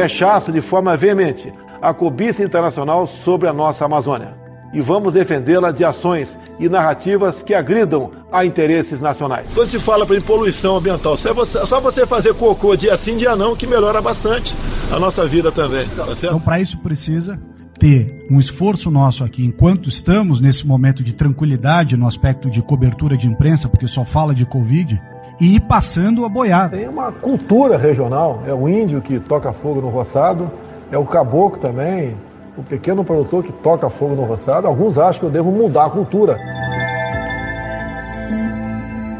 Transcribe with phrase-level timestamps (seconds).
[0.00, 4.40] rechaço de forma veemente a cobiça internacional sobre a nossa Amazônia
[4.72, 9.46] e vamos defendê-la de ações e narrativas que agridam a interesses nacionais.
[9.52, 13.34] Quando se fala em poluição ambiental, só você, só você fazer cocô dia sim, dia
[13.34, 14.54] não, que melhora bastante
[14.92, 15.88] a nossa vida também.
[15.88, 17.40] Tá então, para isso precisa
[17.78, 23.16] ter um esforço nosso aqui, enquanto estamos nesse momento de tranquilidade no aspecto de cobertura
[23.16, 25.00] de imprensa, porque só fala de Covid,
[25.40, 26.76] e ir passando a boiada.
[26.76, 30.50] Tem uma cultura regional, é o índio que toca fogo no roçado,
[30.92, 32.14] é o caboclo também,
[32.56, 34.66] o pequeno produtor que toca fogo no roçado.
[34.66, 36.38] Alguns acham que eu devo mudar a cultura.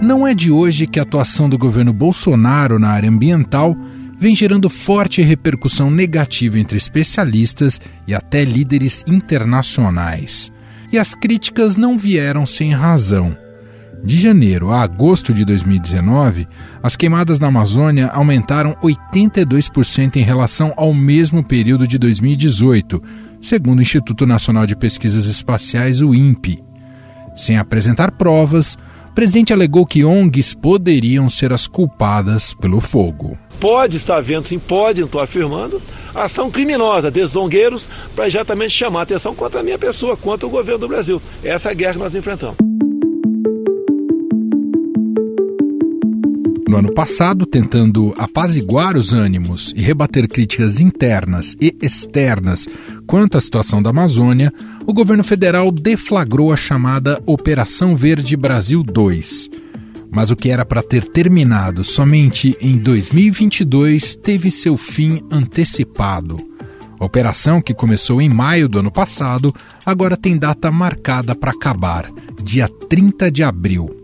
[0.02, 3.77] Não é de hoje que a atuação do governo Bolsonaro na área ambiental
[4.19, 10.52] vem gerando forte repercussão negativa entre especialistas e até líderes internacionais.
[10.92, 13.37] E as críticas não vieram sem razão.
[14.02, 16.48] De janeiro a agosto de 2019,
[16.82, 23.02] as queimadas na Amazônia aumentaram 82% em relação ao mesmo período de 2018,
[23.41, 26.64] segundo o Instituto Nacional de Pesquisas Espaciais, o INPE.
[27.34, 28.78] Sem apresentar provas,
[29.10, 33.36] o presidente alegou que ONGs poderiam ser as culpadas pelo fogo.
[33.60, 35.82] Pode estar havendo, sim, pode, estou afirmando,
[36.14, 40.50] ação criminosa desses zongueiros para exatamente chamar a atenção contra a minha pessoa, contra o
[40.50, 41.20] governo do Brasil.
[41.44, 42.69] Essa é a guerra que nós enfrentamos.
[46.70, 52.68] No ano passado, tentando apaziguar os ânimos e rebater críticas internas e externas
[53.08, 54.52] quanto à situação da Amazônia,
[54.86, 59.50] o governo federal deflagrou a chamada Operação Verde Brasil 2.
[60.12, 66.36] Mas o que era para ter terminado somente em 2022 teve seu fim antecipado.
[67.00, 69.52] A operação, que começou em maio do ano passado,
[69.84, 72.08] agora tem data marcada para acabar,
[72.44, 74.00] dia 30 de abril.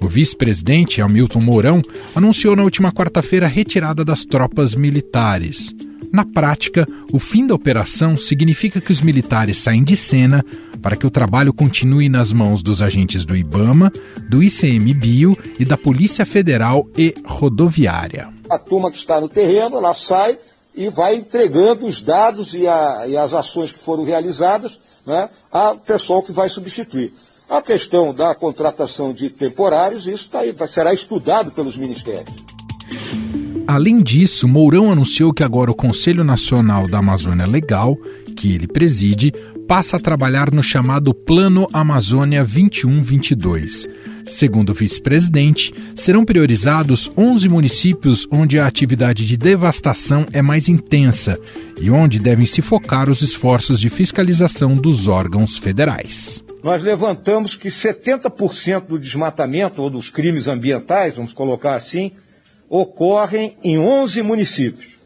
[0.00, 1.82] O vice-presidente, Hamilton Mourão,
[2.14, 5.74] anunciou na última quarta-feira a retirada das tropas militares.
[6.12, 10.44] Na prática, o fim da operação significa que os militares saem de cena
[10.80, 13.92] para que o trabalho continue nas mãos dos agentes do IBAMA,
[14.28, 18.32] do ICMBio e da Polícia Federal e Rodoviária.
[18.48, 20.38] A turma que está no terreno, ela sai
[20.74, 25.76] e vai entregando os dados e, a, e as ações que foram realizadas né, ao
[25.76, 27.12] pessoal que vai substituir.
[27.48, 32.36] A questão da contratação de temporários, isso tá aí, será estudado pelos ministérios.
[33.66, 37.96] Além disso, Mourão anunciou que agora o Conselho Nacional da Amazônia Legal,
[38.36, 39.32] que ele preside,
[39.66, 43.88] passa a trabalhar no chamado Plano Amazônia 21-22.
[44.26, 51.38] Segundo o vice-presidente, serão priorizados 11 municípios onde a atividade de devastação é mais intensa
[51.80, 57.68] e onde devem se focar os esforços de fiscalização dos órgãos federais nós levantamos que
[57.68, 62.12] 70% do desmatamento ou dos crimes ambientais, vamos colocar assim,
[62.68, 64.98] ocorrem em 11 municípios.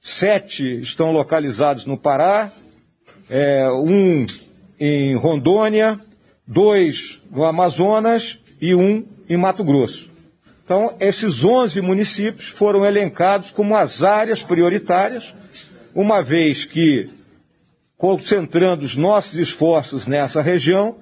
[0.00, 2.52] Sete estão localizados no Pará,
[3.28, 4.26] é, um
[4.78, 5.98] em Rondônia,
[6.46, 10.10] dois no Amazonas e um em Mato Grosso.
[10.64, 15.34] Então, esses 11 municípios foram elencados como as áreas prioritárias,
[15.94, 17.08] uma vez que
[17.96, 20.96] concentrando os nossos esforços nessa região,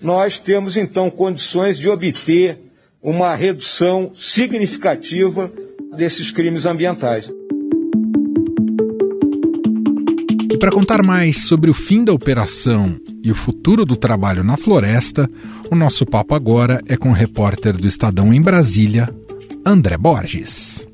[0.00, 2.58] nós temos então condições de obter
[3.02, 5.50] uma redução significativa
[5.96, 7.30] desses crimes ambientais.
[10.50, 14.56] E para contar mais sobre o fim da operação e o futuro do trabalho na
[14.56, 15.30] floresta,
[15.70, 19.08] o nosso papo agora é com o repórter do Estadão em Brasília,
[19.64, 20.88] André Borges.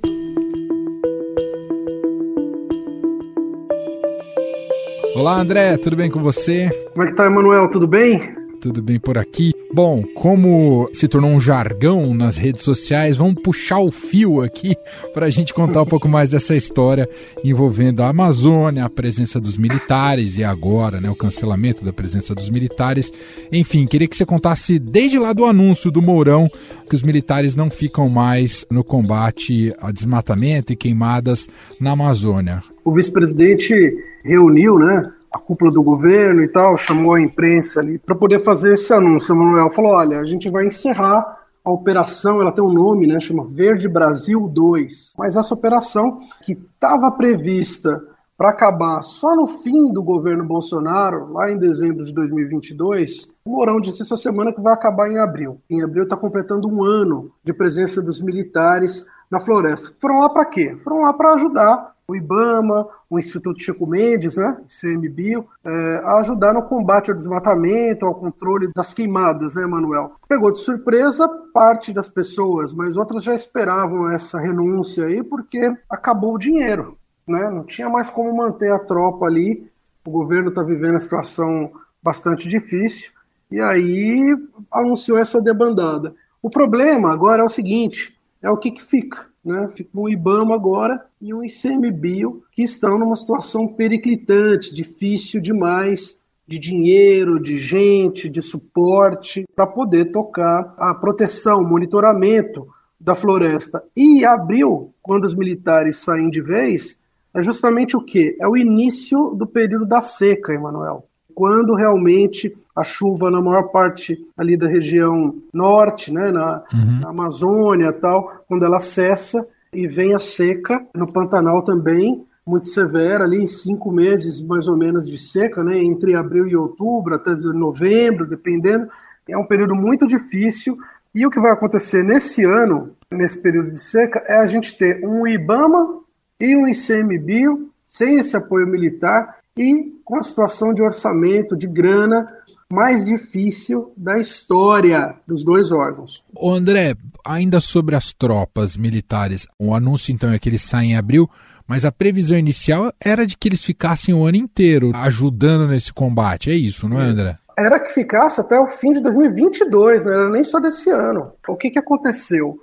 [5.14, 6.68] Olá, André, tudo bem com você?
[6.92, 7.70] Como é que tá, Emanuel?
[7.70, 8.34] Tudo bem?
[8.60, 9.52] Tudo bem por aqui?
[9.72, 14.74] Bom, como se tornou um jargão nas redes sociais, vamos puxar o fio aqui
[15.14, 17.08] para a gente contar um pouco mais dessa história
[17.44, 22.50] envolvendo a Amazônia, a presença dos militares e agora né, o cancelamento da presença dos
[22.50, 23.12] militares.
[23.52, 26.50] Enfim, queria que você contasse desde lá do anúncio do Mourão
[26.88, 32.73] que os militares não ficam mais no combate a desmatamento e queimadas na Amazônia.
[32.84, 33.74] O vice-presidente
[34.22, 38.74] reuniu, né, a cúpula do governo e tal, chamou a imprensa ali para poder fazer
[38.74, 39.34] esse anúncio.
[39.34, 43.18] O Manuel falou: olha, a gente vai encerrar a operação, ela tem um nome, né,
[43.18, 45.14] chama Verde Brasil 2.
[45.18, 48.02] Mas essa operação, que estava prevista
[48.36, 53.80] para acabar só no fim do governo Bolsonaro, lá em dezembro de 2022, o Mourão
[53.80, 55.58] disse essa semana que vai acabar em abril.
[55.70, 59.90] Em abril está completando um ano de presença dos militares na floresta.
[60.00, 60.76] Foram lá para quê?
[60.84, 66.52] Foram lá para ajudar o IBAMA, o Instituto Chico Mendes, né, CMBio, é, a ajudar
[66.52, 70.12] no combate ao desmatamento, ao controle das queimadas, né, Manuel?
[70.28, 76.34] Pegou de surpresa parte das pessoas, mas outras já esperavam essa renúncia aí porque acabou
[76.34, 76.98] o dinheiro.
[77.26, 77.50] né?
[77.50, 79.70] Não tinha mais como manter a tropa ali.
[80.06, 81.72] O governo está vivendo uma situação
[82.02, 83.10] bastante difícil
[83.50, 84.36] e aí
[84.70, 86.14] anunciou essa debandada.
[86.42, 89.26] O problema agora é o seguinte: é o que, que fica.
[89.44, 89.68] Né?
[89.76, 96.58] Fica o IBAMA agora e o ICMBio, que estão numa situação periclitante, difícil demais de
[96.58, 102.66] dinheiro, de gente, de suporte para poder tocar a proteção, monitoramento
[103.00, 103.82] da floresta.
[103.96, 107.02] E abril, quando os militares saem de vez,
[107.34, 108.36] é justamente o que?
[108.40, 111.08] É o início do período da seca, Emanuel.
[111.34, 117.00] Quando realmente a chuva na maior parte ali da região norte, né, na, uhum.
[117.00, 123.24] na Amazônia tal, quando ela cessa e vem a seca, no Pantanal também, muito severa,
[123.24, 127.32] ali em cinco meses mais ou menos de seca, né, entre abril e outubro, até
[127.34, 128.88] novembro, dependendo.
[129.28, 130.76] É um período muito difícil.
[131.14, 135.04] E o que vai acontecer nesse ano, nesse período de seca, é a gente ter
[135.06, 136.00] um IBAMA
[136.40, 142.26] e um ICMBio sem esse apoio militar e com a situação de orçamento, de grana
[142.72, 146.24] mais difícil da história dos dois órgãos.
[146.34, 150.96] Ô André, ainda sobre as tropas militares, o anúncio então é que eles saem em
[150.96, 151.30] abril,
[151.68, 156.50] mas a previsão inicial era de que eles ficassem o ano inteiro ajudando nesse combate.
[156.50, 157.38] É isso, não é, André?
[157.56, 161.32] Era que ficasse até o fim de 2022, não era nem só desse ano.
[161.46, 162.60] O que, que aconteceu?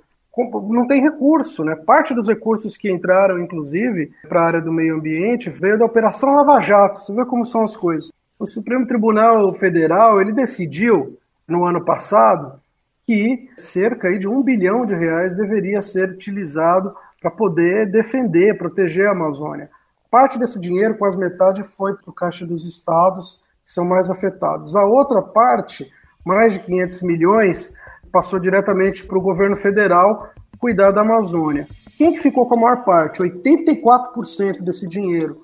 [0.70, 1.76] Não tem recurso, né?
[1.76, 6.34] Parte dos recursos que entraram, inclusive, para a área do meio ambiente veio da Operação
[6.34, 7.00] Lava Jato.
[7.00, 8.10] Você vê como são as coisas.
[8.38, 12.60] O Supremo Tribunal Federal ele decidiu no ano passado
[13.04, 19.12] que cerca de um bilhão de reais deveria ser utilizado para poder defender, proteger a
[19.12, 19.68] Amazônia.
[20.10, 24.76] Parte desse dinheiro, quase metade, foi para o caixa dos estados, que são mais afetados.
[24.76, 25.90] A outra parte,
[26.24, 27.74] mais de 500 milhões,
[28.12, 31.66] passou diretamente para o governo federal cuidar da Amazônia.
[31.98, 33.20] Quem que ficou com a maior parte?
[33.20, 35.40] 84% desse dinheiro?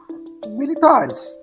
[0.46, 1.36] Os militares.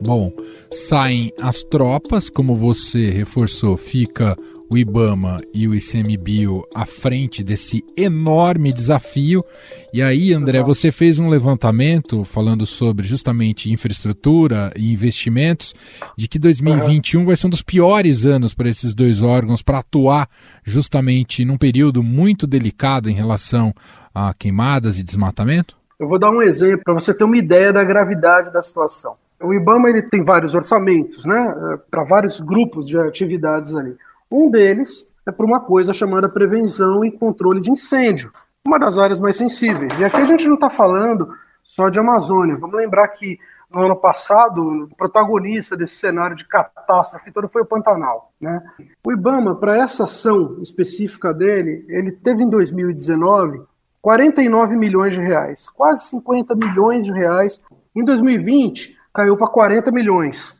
[0.00, 0.32] Bom,
[0.72, 4.34] saem as tropas, como você reforçou, fica
[4.70, 9.44] o IBAMA e o ICMBio à frente desse enorme desafio.
[9.92, 15.74] E aí, André, você fez um levantamento falando sobre justamente infraestrutura e investimentos,
[16.16, 17.26] de que 2021 uhum.
[17.26, 20.28] vai ser um dos piores anos para esses dois órgãos para atuar
[20.64, 23.74] justamente num período muito delicado em relação
[24.14, 25.76] a queimadas e desmatamento?
[25.98, 29.16] Eu vou dar um exemplo para você ter uma ideia da gravidade da situação.
[29.42, 33.96] O IBAMA ele tem vários orçamentos, né, para vários grupos de atividades ali.
[34.30, 38.32] Um deles é para uma coisa chamada prevenção e controle de incêndio,
[38.66, 39.92] uma das áreas mais sensíveis.
[39.98, 41.28] E aqui a gente não está falando
[41.62, 42.56] só de Amazônia.
[42.56, 43.38] Vamos lembrar que
[43.70, 48.32] no ano passado, o protagonista desse cenário de catástrofe todo foi o Pantanal.
[48.40, 48.60] Né?
[49.04, 53.62] O IBAMA, para essa ação específica dele, ele teve em 2019
[54.02, 57.62] 49 milhões de reais, quase 50 milhões de reais.
[57.94, 60.59] Em 2020, caiu para 40 milhões.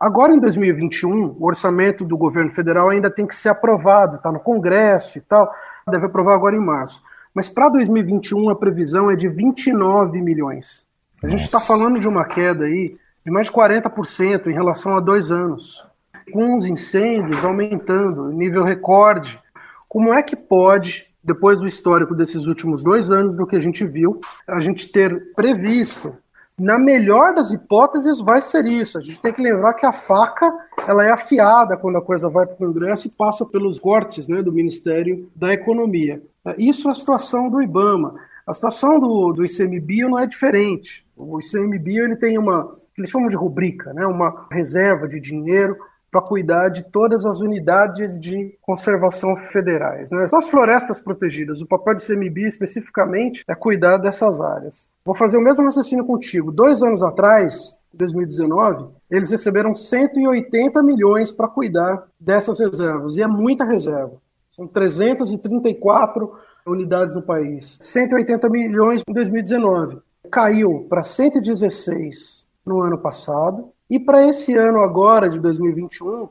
[0.00, 4.40] Agora, em 2021, o orçamento do governo federal ainda tem que ser aprovado, está no
[4.40, 5.52] Congresso e tal,
[5.86, 7.02] deve aprovar agora em março.
[7.34, 10.86] Mas para 2021 a previsão é de 29 milhões.
[11.22, 15.00] A gente está falando de uma queda aí de mais de 40% em relação a
[15.00, 15.86] dois anos,
[16.32, 19.38] com os incêndios aumentando, nível recorde.
[19.86, 23.84] Como é que pode, depois do histórico desses últimos dois anos, do que a gente
[23.84, 26.16] viu, a gente ter previsto
[26.60, 28.98] na melhor das hipóteses, vai ser isso.
[28.98, 30.46] A gente tem que lembrar que a faca
[30.86, 34.42] ela é afiada quando a coisa vai para o Congresso e passa pelos cortes né,
[34.42, 36.22] do Ministério da Economia.
[36.58, 38.14] Isso é a situação do IBAMA.
[38.46, 41.06] A situação do, do ICMBio não é diferente.
[41.16, 45.78] O ICMBio ele tem uma, eles chamam de rubrica, né, uma reserva de dinheiro
[46.10, 50.10] para cuidar de todas as unidades de conservação federais.
[50.10, 50.26] Né?
[50.26, 51.60] São as florestas protegidas.
[51.60, 54.92] O papel do CMB especificamente é cuidar dessas áreas.
[55.04, 56.50] Vou fazer o mesmo raciocínio contigo.
[56.50, 63.64] Dois anos atrás, 2019, eles receberam 180 milhões para cuidar dessas reservas, e é muita
[63.64, 64.14] reserva.
[64.50, 66.32] São 334
[66.66, 67.78] unidades no país.
[67.80, 69.98] 180 milhões em 2019.
[70.30, 76.28] Caiu para 116 no ano passado e para esse ano agora, de 2021,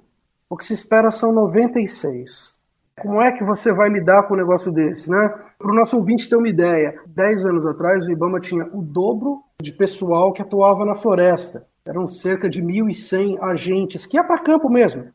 [0.50, 2.58] o que se espera são 96.
[3.02, 5.34] Como é que você vai lidar com um negócio desse, né?
[5.58, 9.44] Para o nosso ouvinte ter uma ideia, 10 anos atrás o IBAMA tinha o dobro
[9.62, 11.68] de pessoal que atuava na floresta.
[11.86, 15.08] Eram cerca de 1.100 agentes, que ia para campo mesmo.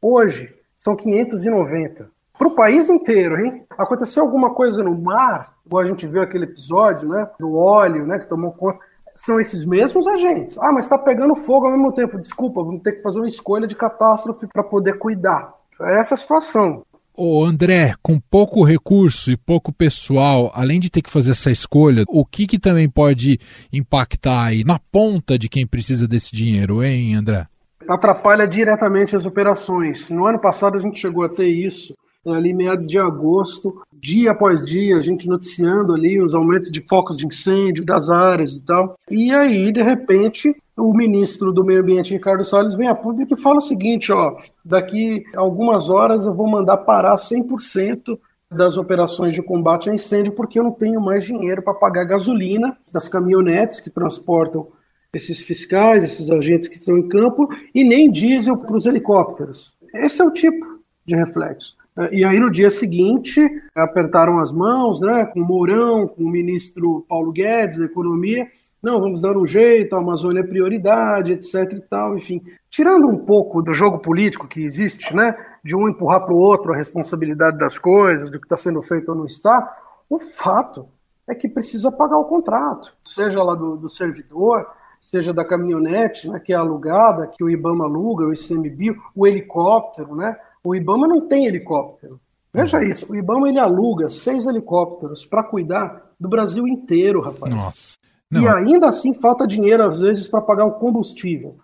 [0.00, 2.08] Hoje, são 590.
[2.38, 3.64] Para o país inteiro, hein?
[3.70, 7.28] Aconteceu alguma coisa no mar, igual a gente viu aquele episódio, né?
[7.40, 8.20] Do óleo, né?
[8.20, 8.78] Que tomou conta
[9.24, 10.58] são esses mesmos agentes.
[10.58, 12.18] Ah, mas está pegando fogo ao mesmo tempo.
[12.18, 15.54] Desculpa, vamos ter que fazer uma escolha de catástrofe para poder cuidar.
[15.80, 16.82] É essa a situação.
[17.20, 22.04] Ô André, com pouco recurso e pouco pessoal, além de ter que fazer essa escolha,
[22.08, 23.40] o que, que também pode
[23.72, 27.46] impactar aí na ponta de quem precisa desse dinheiro, hein, André?
[27.88, 30.10] Atrapalha diretamente as operações.
[30.10, 31.92] No ano passado a gente chegou a ter isso,
[32.26, 37.16] ali meados de agosto, dia após dia, a gente noticiando ali os aumentos de focos
[37.16, 38.96] de incêndio das áreas e tal.
[39.10, 43.40] E aí, de repente, o ministro do Meio Ambiente, Ricardo Salles, vem a público e
[43.40, 48.18] fala o seguinte, ó, daqui algumas horas eu vou mandar parar 100%
[48.50, 52.76] das operações de combate a incêndio porque eu não tenho mais dinheiro para pagar gasolina
[52.92, 54.68] das caminhonetes que transportam
[55.12, 59.74] esses fiscais, esses agentes que estão em campo, e nem diesel para os helicópteros.
[59.94, 61.77] Esse é o tipo de reflexo.
[62.12, 63.40] E aí, no dia seguinte,
[63.74, 68.46] apertaram as mãos né, com o Mourão, com o ministro Paulo Guedes da Economia,
[68.80, 72.40] não, vamos dar um jeito, a Amazônia é prioridade, etc e tal, enfim.
[72.70, 76.72] Tirando um pouco do jogo político que existe, né, de um empurrar para o outro
[76.72, 79.68] a responsabilidade das coisas, do que está sendo feito ou não está,
[80.08, 80.88] o fato
[81.26, 84.64] é que precisa pagar o contrato, seja lá do, do servidor,
[85.00, 90.14] seja da caminhonete, né, que é alugada, que o IBAMA aluga, o ICMBio, o helicóptero,
[90.14, 90.36] né?
[90.62, 92.20] O IBAMA não tem helicóptero.
[92.52, 97.54] Veja isso, o IBAMA ele aluga seis helicópteros para cuidar do Brasil inteiro, rapaz.
[97.54, 97.98] Nossa.
[98.30, 98.42] Não.
[98.42, 101.56] E ainda assim falta dinheiro, às vezes, para pagar o combustível.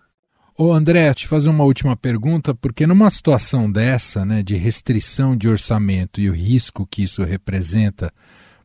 [0.57, 5.49] Ô André, te fazer uma última pergunta, porque numa situação dessa, né, de restrição de
[5.49, 8.11] orçamento e o risco que isso representa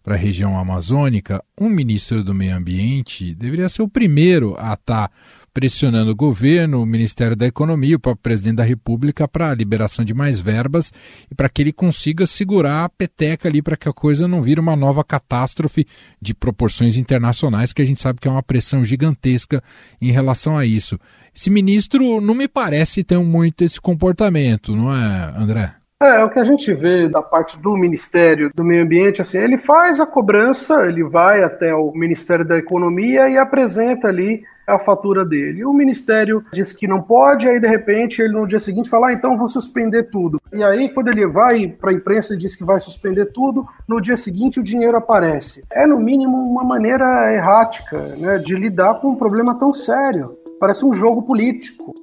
[0.03, 5.09] para a região amazônica, um ministro do Meio Ambiente deveria ser o primeiro a estar
[5.09, 5.11] tá
[5.52, 10.04] pressionando o governo, o Ministério da Economia, o próprio presidente da República para a liberação
[10.04, 10.92] de mais verbas
[11.30, 14.61] e para que ele consiga segurar a peteca ali para que a coisa não vire
[14.61, 15.87] uma nova catástrofe
[16.21, 19.62] de proporções internacionais, que a gente sabe que é uma pressão gigantesca
[20.00, 20.99] em relação a isso.
[21.35, 25.80] Esse ministro não me parece ter muito esse comportamento, não é, André?
[26.02, 29.59] É, o que a gente vê da parte do Ministério do Meio Ambiente, assim, ele
[29.59, 35.26] faz a cobrança, ele vai até o Ministério da Economia e apresenta ali a fatura
[35.26, 35.62] dele.
[35.62, 39.12] O Ministério diz que não pode, aí de repente ele no dia seguinte fala, ah,
[39.12, 40.40] então vou suspender tudo.
[40.50, 44.00] E aí quando ele vai para a imprensa e diz que vai suspender tudo, no
[44.00, 45.66] dia seguinte o dinheiro aparece.
[45.71, 50.35] É no mínimo uma maneira errática né, de lidar com um problema tão sério.
[50.59, 51.95] Parece um jogo político.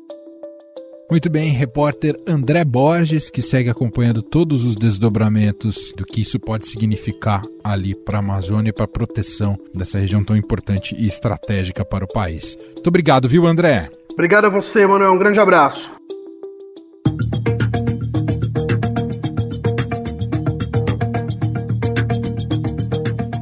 [1.10, 6.68] Muito bem, repórter André Borges, que segue acompanhando todos os desdobramentos do que isso pode
[6.68, 11.86] significar ali para a Amazônia e para a proteção dessa região tão importante e estratégica
[11.86, 12.58] para o país.
[12.74, 13.90] Muito obrigado, viu, André?
[14.12, 15.14] Obrigado a você, Manuel.
[15.14, 15.94] Um grande abraço.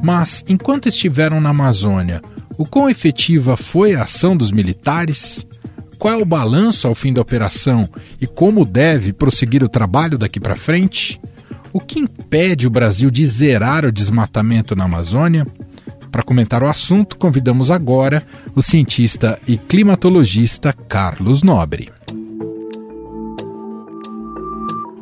[0.04, 2.22] Mas, enquanto estiveram na Amazônia,
[2.56, 5.44] o quão efetiva foi a ação dos militares?
[5.98, 7.88] Qual é o balanço ao fim da operação
[8.20, 11.20] e como deve prosseguir o trabalho daqui para frente?
[11.72, 15.46] O que impede o Brasil de zerar o desmatamento na Amazônia?
[16.10, 18.22] Para comentar o assunto, convidamos agora
[18.54, 21.90] o cientista e climatologista Carlos Nobre.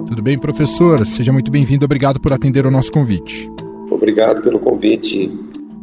[0.06, 1.06] Tudo bem, professor?
[1.06, 1.84] Seja muito bem-vindo.
[1.84, 3.50] Obrigado por atender o nosso convite.
[3.90, 5.30] Obrigado pelo convite.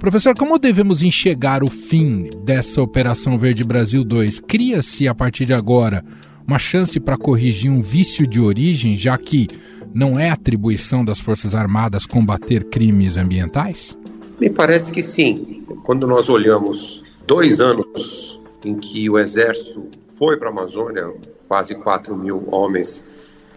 [0.02, 4.40] Professor, como devemos enxergar o fim dessa Operação Verde Brasil 2?
[4.40, 6.04] Cria-se, a partir de agora,
[6.46, 9.48] uma chance para corrigir um vício de origem, já que
[9.94, 13.96] não é atribuição das Forças Armadas combater crimes ambientais?
[14.40, 15.64] Me parece que sim.
[15.84, 19.86] Quando nós olhamos dois anos em que o Exército
[20.18, 21.14] foi para a Amazônia,
[21.48, 23.06] quase 4 mil homens,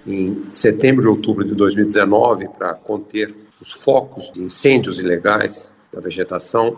[0.07, 6.77] em setembro e outubro de 2019, para conter os focos de incêndios ilegais da vegetação.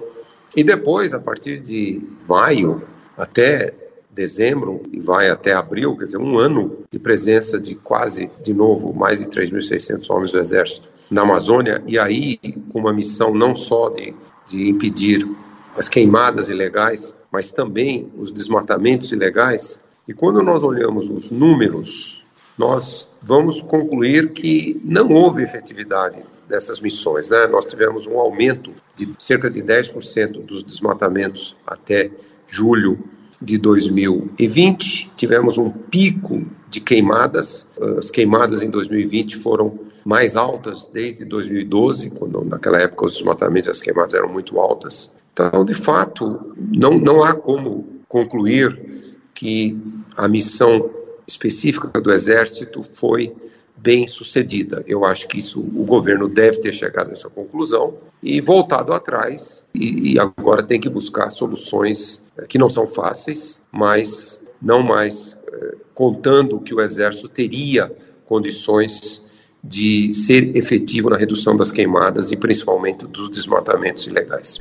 [0.54, 2.82] E depois, a partir de maio
[3.16, 3.74] até
[4.10, 8.94] dezembro e vai até abril, quer dizer, um ano de presença de quase, de novo,
[8.94, 12.38] mais de 3.600 homens do Exército na Amazônia, e aí
[12.72, 14.14] com uma missão não só de,
[14.46, 15.28] de impedir
[15.76, 19.80] as queimadas ilegais, mas também os desmatamentos ilegais.
[20.08, 22.24] E quando nós olhamos os números,
[22.56, 27.28] nós vamos concluir que não houve efetividade dessas missões.
[27.28, 27.46] Né?
[27.46, 32.10] Nós tivemos um aumento de cerca de 10% dos desmatamentos até
[32.46, 32.98] julho
[33.40, 35.12] de 2020.
[35.16, 37.66] Tivemos um pico de queimadas.
[37.98, 43.70] As queimadas em 2020 foram mais altas desde 2012, quando naquela época os desmatamentos e
[43.72, 45.12] as queimadas eram muito altas.
[45.32, 49.76] Então, de fato, não, não há como concluir que
[50.16, 50.88] a missão
[51.26, 53.34] específica do Exército foi
[53.76, 54.82] bem sucedida.
[54.86, 59.64] Eu acho que isso o governo deve ter chegado a essa conclusão e voltado atrás
[59.74, 65.36] e, e agora tem que buscar soluções eh, que não são fáceis, mas não mais
[65.46, 67.92] eh, contando que o exército teria
[68.24, 69.22] condições
[69.62, 74.60] de ser efetivo na redução das queimadas e principalmente dos desmatamentos ilegais.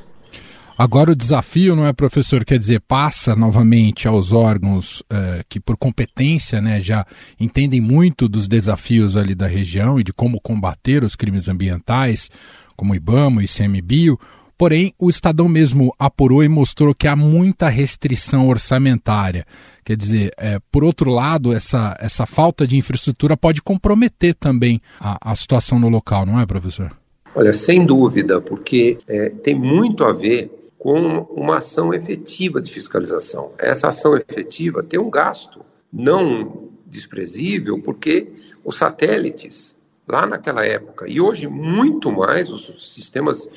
[0.77, 2.44] Agora o desafio, não é, professor?
[2.44, 7.05] Quer dizer, passa novamente aos órgãos eh, que, por competência, né, já
[7.39, 12.29] entendem muito dos desafios ali da região e de como combater os crimes ambientais,
[12.75, 14.20] como o IBAMA e ICMBio.
[14.58, 19.46] Porém, o Estadão mesmo apurou e mostrou que há muita restrição orçamentária.
[19.84, 25.32] Quer dizer, é, por outro lado, essa, essa falta de infraestrutura pode comprometer também a,
[25.32, 26.91] a situação no local, não é, professor?
[27.36, 30.50] Olha, sem dúvida, porque é, tem muito a ver
[30.86, 33.51] com uma ação efetiva de fiscalização.
[33.58, 38.27] Essa ação efetiva tem um gasto não desprezível, porque
[38.63, 39.75] os satélites,
[40.08, 43.50] lá naquela época, e hoje muito mais, os sistemas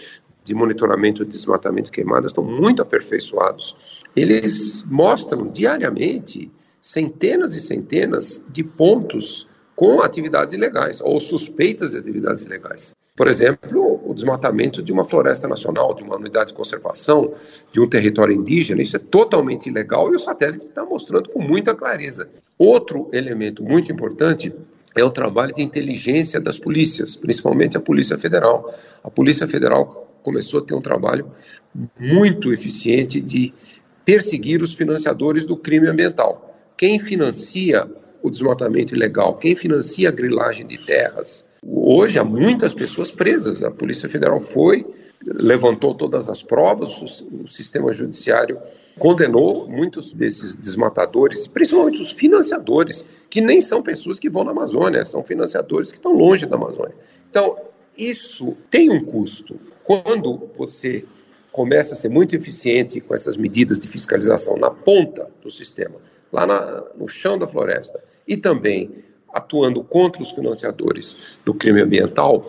[0.42, 3.76] de monitoramento de desmatamento e queimadas estão muito aperfeiçoados.
[4.16, 12.42] Eles mostram diariamente centenas e centenas de pontos com atividades ilegais ou suspeitas de atividades
[12.44, 12.96] ilegais.
[13.14, 13.77] Por exemplo,
[14.18, 17.32] desmatamento de uma floresta nacional, de uma unidade de conservação,
[17.72, 21.74] de um território indígena, isso é totalmente ilegal e o satélite está mostrando com muita
[21.74, 22.28] clareza.
[22.58, 24.52] Outro elemento muito importante
[24.96, 28.74] é o trabalho de inteligência das polícias, principalmente a Polícia Federal.
[29.04, 31.30] A Polícia Federal começou a ter um trabalho
[31.98, 33.54] muito eficiente de
[34.04, 36.56] perseguir os financiadores do crime ambiental.
[36.76, 37.88] Quem financia
[38.22, 43.62] o desmatamento ilegal, quem financia a grilagem de terras, Hoje há muitas pessoas presas.
[43.62, 44.86] A Polícia Federal foi,
[45.24, 48.58] levantou todas as provas, o sistema judiciário
[48.98, 55.04] condenou muitos desses desmatadores, principalmente os financiadores, que nem são pessoas que vão na Amazônia,
[55.04, 56.94] são financiadores que estão longe da Amazônia.
[57.30, 57.56] Então,
[57.96, 59.58] isso tem um custo.
[59.84, 61.04] Quando você
[61.50, 65.96] começa a ser muito eficiente com essas medidas de fiscalização na ponta do sistema,
[66.32, 69.04] lá na, no chão da floresta, e também
[69.38, 72.44] atuando contra os financiadores do crime ambiental,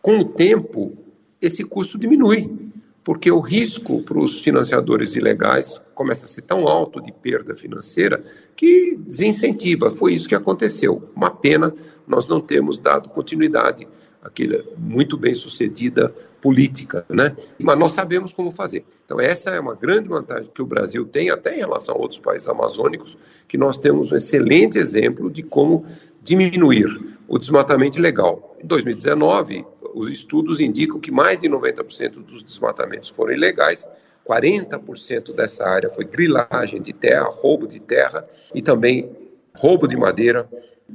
[0.00, 0.92] com o tempo
[1.40, 2.71] esse custo diminui,
[3.04, 8.22] porque o risco para os financiadores ilegais começa a ser tão alto de perda financeira
[8.56, 9.90] que desincentiva.
[9.90, 11.08] Foi isso que aconteceu.
[11.14, 11.74] Uma pena
[12.06, 13.88] nós não temos dado continuidade
[14.22, 17.34] àquela muito bem sucedida política, né?
[17.58, 18.84] Mas nós sabemos como fazer.
[19.04, 22.20] Então essa é uma grande vantagem que o Brasil tem até em relação a outros
[22.20, 25.84] países amazônicos, que nós temos um excelente exemplo de como
[26.22, 26.86] diminuir
[27.26, 28.56] o desmatamento ilegal.
[28.62, 33.86] Em 2019, os estudos indicam que mais de 90% dos desmatamentos foram ilegais,
[34.28, 39.10] 40% dessa área foi grilagem de terra, roubo de terra e também
[39.54, 40.48] roubo de madeira.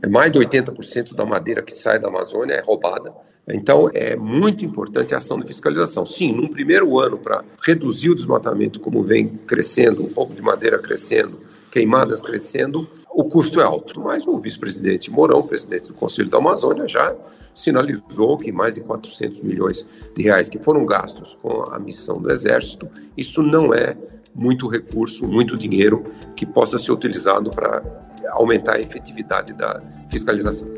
[0.09, 3.13] Mais de 80% da madeira que sai da Amazônia é roubada.
[3.47, 6.05] Então, é muito importante a ação de fiscalização.
[6.05, 10.77] Sim, num primeiro ano, para reduzir o desmatamento, como vem crescendo, o roubo de madeira
[10.77, 11.39] crescendo,
[11.71, 13.99] queimadas crescendo, o custo é alto.
[13.99, 17.15] Mas o vice-presidente Mourão, presidente do Conselho da Amazônia, já
[17.53, 22.31] sinalizou que mais de 400 milhões de reais que foram gastos com a missão do
[22.31, 23.97] Exército, isso não é
[24.35, 27.83] muito recurso, muito dinheiro que possa ser utilizado para
[28.31, 30.69] aumentar a efetividade da fiscalização.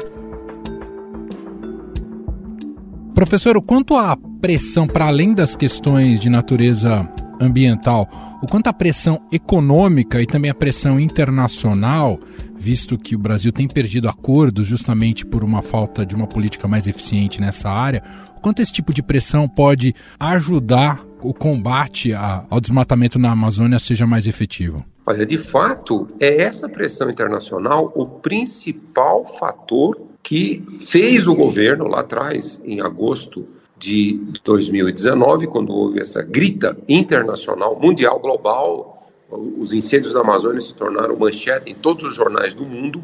[3.13, 7.05] Professor, quanto à pressão para além das questões de natureza
[7.39, 12.19] ambiental, o quanto à pressão econômica e também a pressão internacional,
[12.57, 16.87] visto que o Brasil tem perdido acordos justamente por uma falta de uma política mais
[16.87, 18.03] eficiente nessa área,
[18.37, 24.07] o quanto esse tipo de pressão pode ajudar o combate ao desmatamento na Amazônia seja
[24.07, 24.85] mais efetivo?
[25.05, 32.01] Olha, de fato, é essa pressão internacional o principal fator que fez o governo lá
[32.01, 33.47] atrás, em agosto
[33.79, 41.15] de 2019, quando houve essa grita internacional, mundial, global, os incêndios da Amazônia se tornaram
[41.17, 43.01] manchete em todos os jornais do mundo,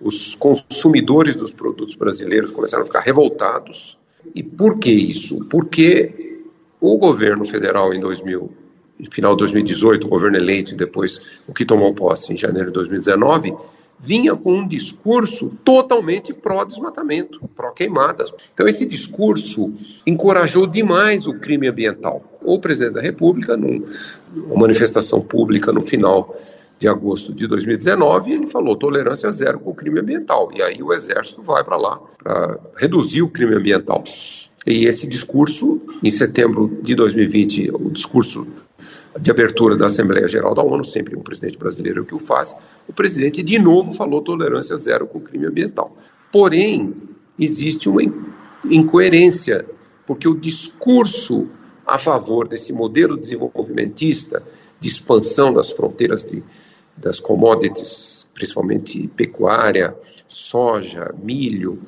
[0.00, 3.98] os consumidores dos produtos brasileiros começaram a ficar revoltados.
[4.34, 5.44] E por que isso?
[5.46, 6.40] Porque
[6.80, 8.50] o governo federal em 2000,
[9.10, 12.74] final de 2018, o governo eleito e depois o que tomou posse em janeiro de
[12.74, 13.54] 2019,
[14.02, 18.34] vinha com um discurso totalmente pró-desmatamento, pró-queimadas.
[18.52, 19.72] Então, esse discurso
[20.04, 22.22] encorajou demais o crime ambiental.
[22.42, 23.86] O presidente da República, numa
[24.56, 26.36] manifestação pública no final
[26.80, 30.50] de agosto de 2019, ele falou tolerância zero com o crime ambiental.
[30.52, 34.02] E aí o Exército vai para lá para reduzir o crime ambiental.
[34.66, 38.46] E esse discurso, em setembro de 2020, o discurso
[39.20, 42.54] de abertura da Assembleia Geral da ONU, sempre um presidente brasileiro que o faz,
[42.86, 45.96] o presidente de novo falou tolerância zero com o crime ambiental.
[46.30, 46.94] Porém,
[47.38, 48.02] existe uma
[48.64, 49.66] incoerência,
[50.06, 51.48] porque o discurso
[51.84, 54.42] a favor desse modelo desenvolvimentista
[54.78, 56.42] de expansão das fronteiras de,
[56.96, 59.94] das commodities, principalmente pecuária,
[60.28, 61.80] soja, milho,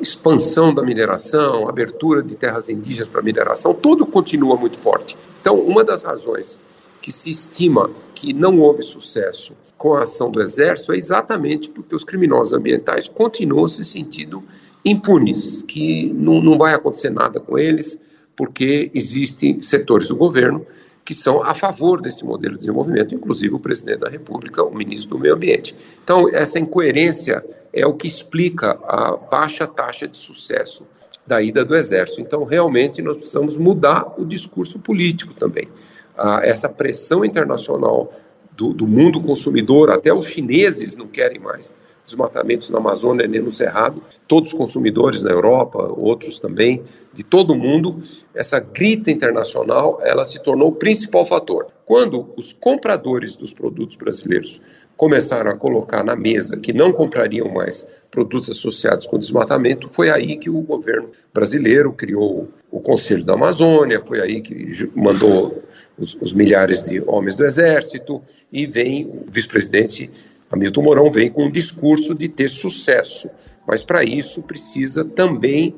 [0.00, 5.16] expansão da mineração, abertura de terras indígenas para mineração, tudo continua muito forte.
[5.40, 6.58] Então, uma das razões
[7.00, 11.94] que se estima que não houve sucesso com a ação do Exército é exatamente porque
[11.94, 14.42] os criminosos ambientais continuam se sentindo
[14.84, 17.98] impunes, que não, não vai acontecer nada com eles,
[18.36, 20.66] porque existem setores do governo
[21.04, 25.16] que são a favor desse modelo de desenvolvimento, inclusive o presidente da República, o ministro
[25.16, 25.76] do Meio Ambiente.
[26.02, 30.86] Então, essa incoerência é o que explica a baixa taxa de sucesso
[31.26, 32.20] da ida do Exército.
[32.20, 35.68] Então, realmente, nós precisamos mudar o discurso político também.
[36.16, 38.12] Ah, essa pressão internacional
[38.52, 41.74] do, do mundo consumidor, até os chineses não querem mais
[42.10, 47.56] desmatamentos na Amazônia nem no Cerrado, todos os consumidores na Europa, outros também, de todo
[47.56, 48.00] mundo,
[48.34, 51.66] essa grita internacional, ela se tornou o principal fator.
[51.84, 54.60] Quando os compradores dos produtos brasileiros
[54.96, 60.36] começaram a colocar na mesa que não comprariam mais produtos associados com desmatamento, foi aí
[60.36, 65.64] que o governo brasileiro criou o Conselho da Amazônia, foi aí que mandou
[65.98, 70.10] os, os milhares de homens do Exército e vem o vice-presidente
[70.50, 73.28] Hamilton Mourão vem com um discurso de ter sucesso,
[73.66, 75.74] mas para isso precisa também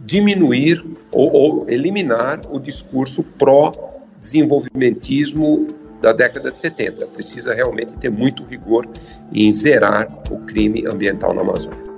[0.00, 0.82] diminuir
[1.12, 5.68] ou, ou eliminar o discurso pró-desenvolvimentismo
[6.00, 7.06] da década de 70.
[7.06, 8.88] Precisa realmente ter muito rigor
[9.32, 11.93] em zerar o crime ambiental na Amazônia.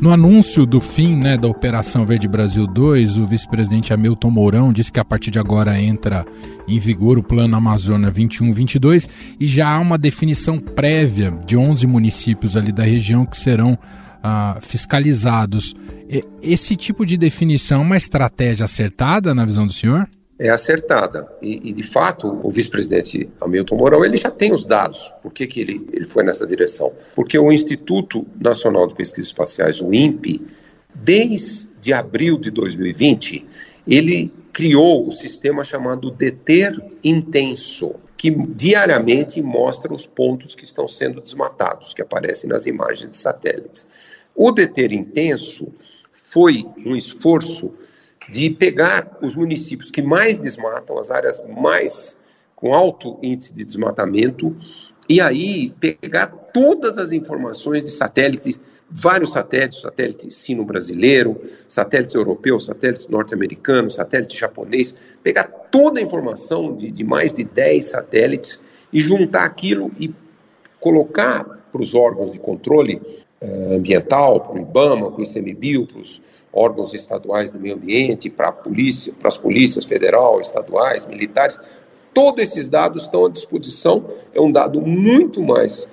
[0.00, 4.92] No anúncio do fim né, da Operação Verde Brasil 2, o vice-presidente Hamilton Mourão disse
[4.92, 6.24] que a partir de agora entra
[6.68, 9.08] em vigor o Plano Amazônia 21-22
[9.40, 13.76] e já há uma definição prévia de 11 municípios ali da região que serão
[14.22, 15.74] ah, fiscalizados.
[16.40, 20.08] Esse tipo de definição é uma estratégia acertada na visão do senhor?
[20.38, 21.28] É acertada.
[21.42, 25.12] E, e, de fato, o vice-presidente Hamilton Mourão ele já tem os dados.
[25.22, 26.92] Por que, que ele, ele foi nessa direção?
[27.14, 30.46] Porque o Instituto Nacional de Pesquisas Espaciais, o INPE,
[30.94, 33.44] desde abril de 2020,
[33.86, 41.20] ele criou o sistema chamado Deter Intenso, que diariamente mostra os pontos que estão sendo
[41.20, 43.86] desmatados, que aparecem nas imagens de satélites.
[44.34, 45.68] O Deter Intenso
[46.12, 47.72] foi um esforço
[48.28, 52.18] de pegar os municípios que mais desmatam, as áreas mais
[52.54, 54.56] com alto índice de desmatamento,
[55.08, 58.60] e aí pegar todas as informações de satélites,
[58.90, 66.76] vários satélites, satélite sino brasileiro, satélites europeus, satélites norte-americanos, satélite japonês, pegar toda a informação
[66.76, 68.60] de, de mais de 10 satélites
[68.92, 70.12] e juntar aquilo e
[70.80, 73.00] colocar para os órgãos de controle
[73.42, 76.20] ambiental, para o IBAMA, para o ICMBio, para os
[76.52, 81.60] órgãos estaduais do meio ambiente, para a polícia, para as polícias federal, estaduais, militares,
[82.12, 84.04] todos esses dados estão à disposição.
[84.34, 85.86] É um dado muito mais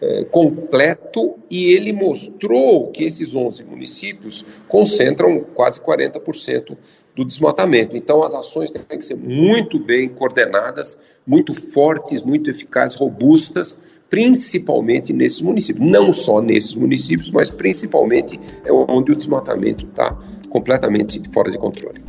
[0.00, 6.76] é, completo e ele mostrou que esses 11 municípios concentram quase 40%
[7.14, 7.96] do desmatamento.
[7.96, 15.12] Então, as ações têm que ser muito bem coordenadas, muito fortes, muito eficazes, robustas, principalmente
[15.12, 15.86] nesses municípios.
[15.86, 20.16] Não só nesses municípios, mas principalmente é onde o desmatamento está
[20.48, 22.02] completamente fora de controle.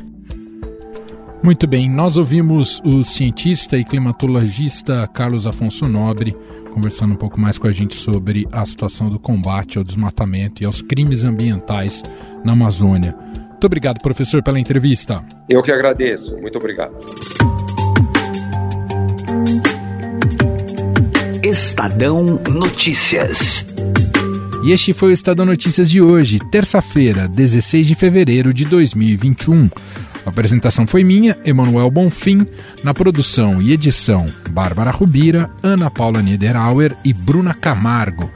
[1.43, 6.37] Muito bem, nós ouvimos o cientista e climatologista Carlos Afonso Nobre
[6.71, 10.65] conversando um pouco mais com a gente sobre a situação do combate ao desmatamento e
[10.65, 12.03] aos crimes ambientais
[12.43, 13.15] na Amazônia.
[13.49, 15.23] Muito obrigado, professor, pela entrevista.
[15.47, 16.35] Eu que agradeço.
[16.37, 16.95] Muito obrigado.
[21.43, 23.65] Estadão Notícias.
[24.63, 29.67] E este foi o Estadão Notícias de hoje, terça-feira, 16 de fevereiro de 2021.
[30.25, 32.45] A apresentação foi minha, Emanuel Bonfim,
[32.83, 38.29] na produção e edição, Bárbara Rubira, Ana Paula Niederauer e Bruna Camargo.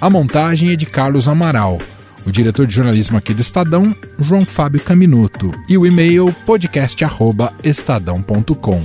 [0.00, 1.78] A montagem é de Carlos Amaral.
[2.26, 5.52] O diretor de jornalismo aqui do Estadão, João Fábio Caminuto.
[5.68, 8.82] E o e-mail podcast@estadão.com.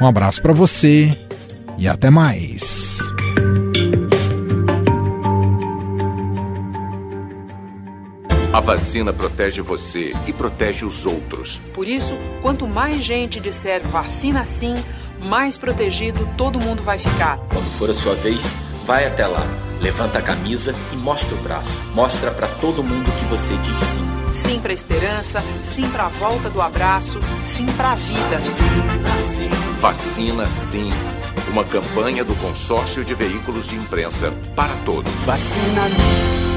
[0.00, 1.10] Um abraço para você
[1.78, 3.00] e até mais.
[8.52, 11.60] A vacina protege você e protege os outros.
[11.72, 14.74] Por isso, quanto mais gente disser vacina sim,
[15.24, 17.38] mais protegido todo mundo vai ficar.
[17.52, 18.42] Quando for a sua vez,
[18.84, 19.46] vai até lá,
[19.80, 21.84] levanta a camisa e mostra o braço.
[21.94, 24.04] Mostra para todo mundo que você diz sim.
[24.34, 28.40] Sim para a esperança, sim para a volta do abraço, sim para a vida.
[29.78, 30.90] Vacina sim.
[31.48, 35.12] Uma campanha do Consórcio de Veículos de Imprensa para todos.
[35.24, 36.49] Vacina sim.